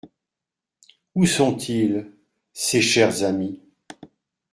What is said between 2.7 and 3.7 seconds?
chers amis?